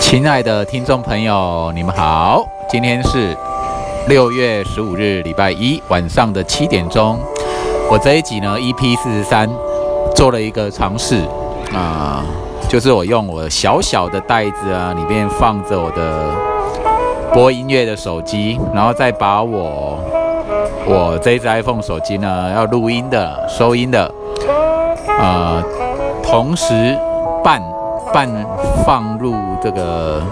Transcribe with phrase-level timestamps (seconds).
[0.00, 3.36] 亲爱的听众朋友，你们好，今天是
[4.08, 7.18] 六月十五日，礼拜一晚上的七点钟。
[7.90, 9.50] 我这一集呢，EP 四十三，
[10.14, 11.22] 做了一个尝试
[11.72, 12.24] 啊，
[12.68, 16.30] 就是我用我小小的袋子啊，里面放着我的
[17.32, 19.98] 播音乐的手机，然后再把我
[20.86, 24.10] 我这一只 iPhone 手机呢，要录音的、收音的，
[25.20, 25.62] 呃，
[26.22, 26.98] 同时
[27.42, 27.60] 半。
[28.12, 28.28] 半
[28.86, 30.22] 放入这个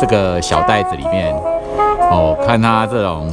[0.00, 1.34] 这个小袋子里面
[2.10, 3.28] 哦，看它这种，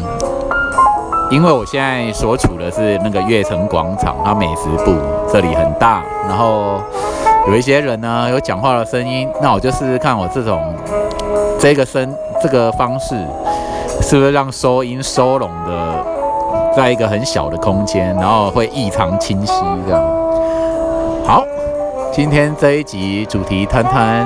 [1.31, 4.93] 因为我现在所处的是那个悦城广场，它美食部
[5.31, 6.81] 这里很大，然后
[7.47, 10.61] 有一些人呢有讲话的声音，那我就试试看我这种
[11.57, 13.15] 这个声这个方式
[14.01, 16.05] 是不是让收音收拢的，
[16.75, 19.53] 在一个很小的空间，然后会异常清晰
[19.87, 20.01] 这样。
[21.25, 21.43] 好。
[22.15, 24.23] 今天这一集主题谈谈，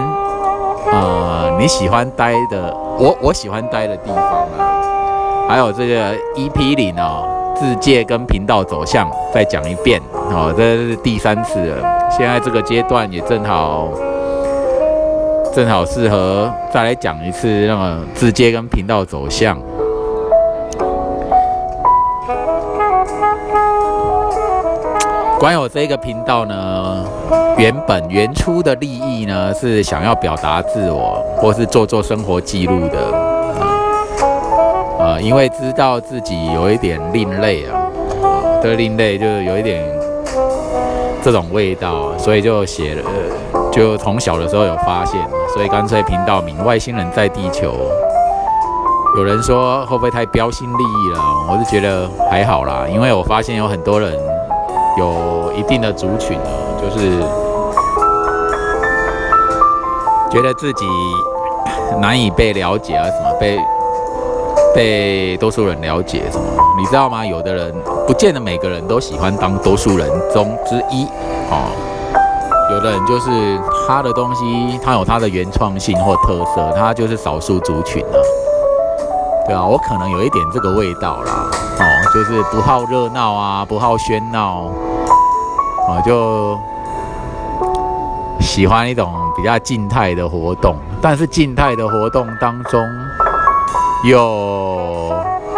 [0.92, 7.24] 呃，你喜欢待的，我我喜欢待的地方啊，还有这个 EP 里呢，
[7.56, 13.88] 自介跟频道走向再讲一遍，哦，这是第三次了，现在这个阶段也正好，
[15.56, 19.58] 正好适合再来讲一次那么自介跟频道走向。
[25.40, 27.06] 关于我这个频道呢，
[27.58, 32.98] 原本原初的利益呢是想要表达自我，或是做做生活记录的，
[34.98, 37.88] 呃，因为知道自己有一点另类啊，
[38.64, 39.86] 对另类就是有一点
[41.22, 43.04] 这种味道，所以就写了，
[43.72, 45.22] 就从小的时候有发现，
[45.54, 47.74] 所以干脆频道名《外星人在地球》。
[49.18, 51.20] 有人说会不会太标新立异了？
[51.50, 54.16] 我是觉得还好啦，因为我发现有很多人。
[54.96, 56.50] 有一定的族群呢，
[56.82, 57.20] 就是
[60.32, 60.86] 觉得自己
[62.00, 63.60] 难以被了解啊，什么被
[64.74, 66.46] 被多数人了解什么？
[66.80, 67.26] 你知道吗？
[67.26, 67.74] 有的人
[68.08, 71.06] 不见得每个人都喜欢当多数人中之一
[71.52, 71.70] 哦。
[72.72, 78.18] 有的人就是他的东西，他有他的原创性或特色，他就是少数族群啊。
[79.48, 81.46] 对啊，我可能有一点这个味道啦，
[81.80, 84.70] 哦，就是不好热闹啊，不好喧闹。
[85.90, 86.60] 我就
[88.42, 92.86] 喜欢一种比较静态的活动，但是静态的活动当中，
[94.04, 95.14] 又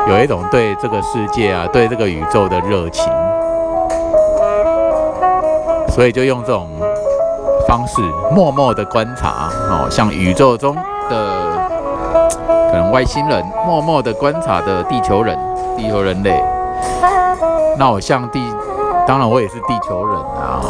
[0.07, 3.11] 有一种对这个世界啊、对这个宇宙的热情，
[5.89, 6.69] 所以就用这种
[7.67, 10.77] 方式默默的观察哦，像宇宙中
[12.71, 15.37] 可能外星人，默默的观察的地球人、
[15.75, 16.41] 地球人类，
[17.77, 18.39] 那我像地。
[19.07, 20.61] 当然，我也是地球人啊，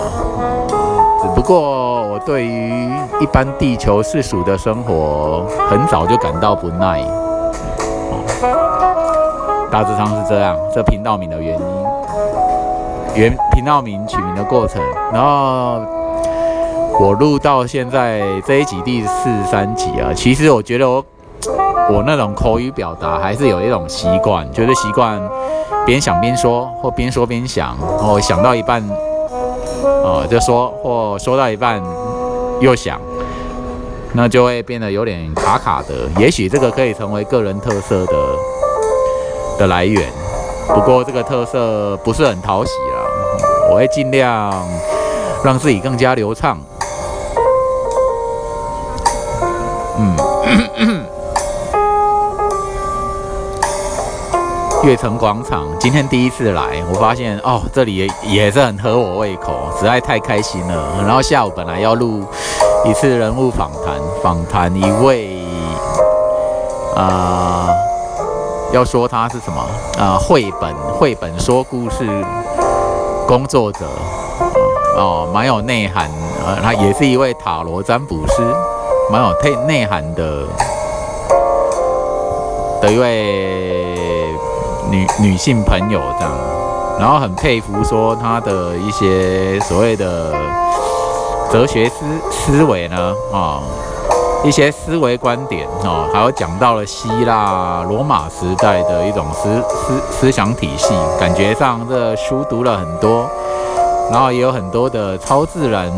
[1.21, 1.59] 只不过
[2.03, 2.89] 我对于
[3.19, 7.03] 一般地球世俗的生活，很早就感到不耐。
[9.69, 11.65] 大致上是这样，这频道名的原因，
[13.15, 14.81] 原频道名取名的过程，
[15.11, 15.81] 然后
[16.97, 21.03] 我录到现在这一集第四十三集啊，其实我觉得我
[21.89, 25.19] 我那种口语表达还是有一种习惯，就是习惯。
[25.85, 28.83] 边想边说，或边说边想，然后想到一半，
[29.81, 31.81] 哦，就说，或说到一半
[32.59, 33.01] 又想，
[34.13, 35.95] 那就会变得有点卡卡的。
[36.19, 38.13] 也许这个可以成为个人特色的
[39.57, 40.11] 的来源，
[40.67, 43.01] 不过这个特色不是很讨喜啊。
[43.71, 44.53] 我会尽量
[45.43, 46.59] 让自己更加流畅。
[49.97, 50.15] 嗯。
[54.81, 61.03] 悦城广场，今天第一次来，我发现哦，这里也也是很合我胃口，实在太开心了。
[61.05, 62.23] 然后下午本来要录
[62.85, 65.37] 一次人物访谈，访谈一位
[66.95, 67.67] 啊，
[68.71, 69.61] 要说他是什么
[70.01, 70.17] 啊？
[70.17, 72.07] 绘本绘本说故事
[73.27, 73.85] 工作者
[74.95, 76.05] 哦，蛮有内涵
[76.45, 76.57] 啊。
[76.63, 78.41] 他也是一位塔罗占卜师，
[79.11, 80.47] 蛮有内内涵的
[82.81, 83.88] 的一位。
[84.89, 86.31] 女女性朋友这样，
[86.99, 90.33] 然后很佩服说她的一些所谓的
[91.51, 93.61] 哲学思思维呢，啊，
[94.43, 103.29] 一些思维观点哦，还有讲到了希腊罗马时代的一种思思思想体系，感觉上这书读了很多，
[104.11, 105.91] 然后也有很多的超自然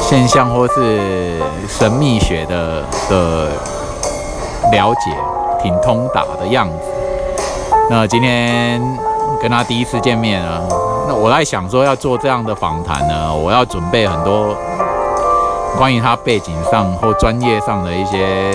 [0.00, 3.48] 现象或是神秘学的的
[4.70, 5.10] 了解，
[5.62, 6.93] 挺通达的样子。
[7.90, 8.80] 那今天
[9.40, 10.60] 跟他第一次见面啊，
[11.06, 14.56] 那我在想说要做这样的访谈呢，我要准备很多
[15.76, 18.50] 关于他背景上或专业上的一些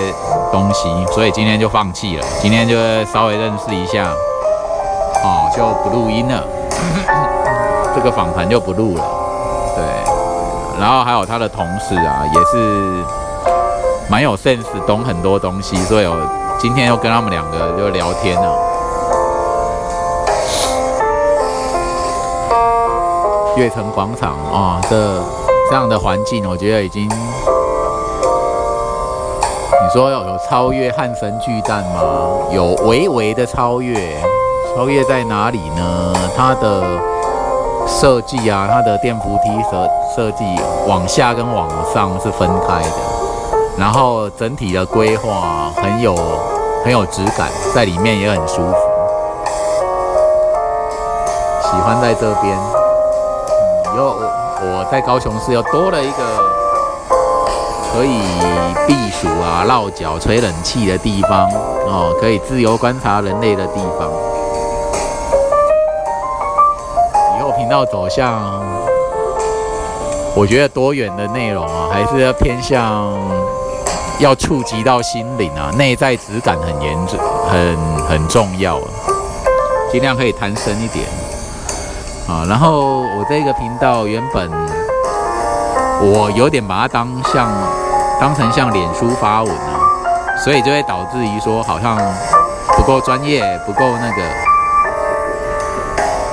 [0.50, 2.26] 东西，所以今天就放弃了。
[2.40, 2.74] 今天就
[3.04, 4.10] 稍微认识一下，
[5.22, 6.42] 哦，就不录音了，
[7.94, 9.04] 这个访谈就不录了。
[9.76, 13.04] 对，然后还有他的同事啊，也是
[14.08, 16.16] 蛮有 sense，懂很多东西，所以我
[16.58, 18.69] 今天又跟他们两个就聊天了。
[23.60, 25.22] 悦城广场啊，这
[25.68, 27.10] 这样的环境，我觉得已经，你
[29.92, 32.00] 说要有超越汉神巨蛋吗？
[32.50, 34.18] 有微微的超越，
[34.74, 36.14] 超越在哪里呢？
[36.34, 36.82] 它的
[37.86, 39.86] 设计啊，它的电扶梯设
[40.16, 40.42] 设计
[40.88, 42.88] 往下跟往上是分开的，
[43.76, 46.16] 然后整体的规划很有
[46.82, 48.74] 很有质感，在里面也很舒服，
[51.60, 52.79] 喜欢在这边。
[54.00, 54.06] 又
[54.62, 56.24] 我在高雄市又多了一个
[57.92, 58.22] 可以
[58.86, 61.46] 避暑啊、落脚、吹冷气的地方
[61.86, 64.08] 哦，可以自由观察人类的地方。
[67.36, 68.62] 以后频道走向，
[70.34, 73.12] 我觉得多元的内容啊，还是要偏向
[74.18, 77.18] 要触及到心灵啊，内在质感很严重、
[77.50, 77.76] 很
[78.06, 78.80] 很重要，
[79.92, 81.04] 尽量可以谈深一点。
[82.28, 84.50] 啊，然后我这个频道原本
[86.00, 87.50] 我有点把它当像
[88.20, 89.80] 当成像脸书发文啊，
[90.44, 91.98] 所以就会导致于说好像
[92.76, 94.22] 不够专业，不够那个，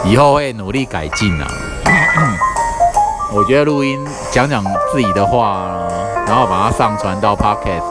[0.06, 1.48] 以后会努力改进啊。
[3.34, 4.00] 我觉得录音
[4.32, 5.68] 讲讲自己的话，
[6.26, 7.84] 然后把它上传到 Podcast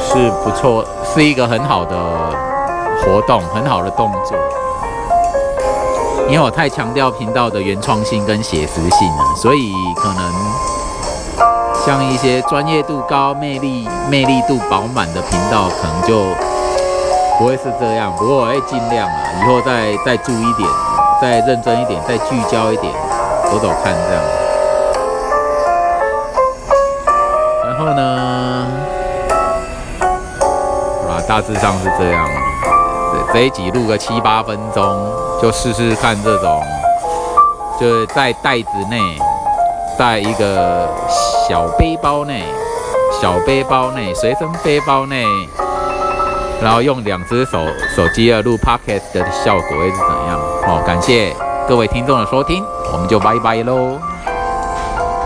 [0.00, 1.96] 是不错，是一个很好的
[3.02, 4.36] 活动，很好的动作。
[6.28, 10.32] 因为我太强调频道的原创性跟写实性了，所以可能
[11.84, 16.24] 像一些专业度高、魅力魅力度饱满的频道，可能就
[17.38, 18.10] 不会是这样。
[18.16, 20.68] 不过我会尽量啊，以后再再注意一点，
[21.20, 22.92] 再认真一点，再聚焦一点，
[23.50, 24.22] 走走看这样。
[27.66, 28.66] 然后呢，
[31.10, 32.26] 啊，大致上是这样。
[33.32, 34.82] 这一集录个七八分钟。
[35.42, 36.62] 就试试看这种，
[37.80, 39.00] 就是在袋子内
[39.98, 40.88] 在一个
[41.48, 42.44] 小背包内，
[43.20, 45.26] 小背包内随身背包内，
[46.62, 47.58] 然后用两只手
[47.96, 50.40] 手机来录 podcast 的效果会是怎样？
[50.64, 51.34] 好，感谢
[51.66, 53.98] 各位听众的收听，我们就拜拜喽。